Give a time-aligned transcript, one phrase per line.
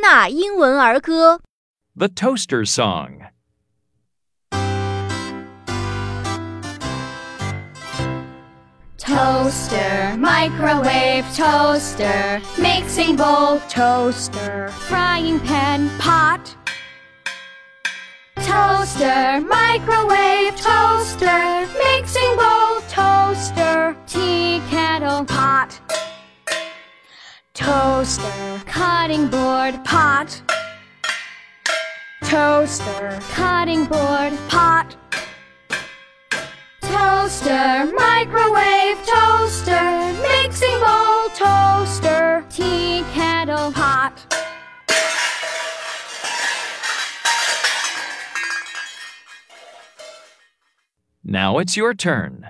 [0.00, 1.40] 纳英文儿歌。
[1.96, 3.22] The Toaster Song.
[8.98, 16.56] Toaster, microwave, toaster, mixing bowl, toaster, frying pan, pot.
[18.36, 25.80] Toaster, microwave, toaster, mixing bowl, toaster, tea kettle, pot.
[27.54, 28.29] Toaster,
[28.81, 30.41] cutting board, pot.
[32.23, 34.95] Toaster, cutting board, pot.
[36.81, 39.87] Toaster, microwave, toaster,
[40.23, 44.15] mixing bowl, toaster, tea kettle, pot.
[51.23, 52.47] Now it's your turn.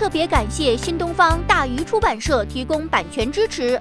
[0.00, 3.78] 特别感谢新东方大鱼出版社提供版权支持。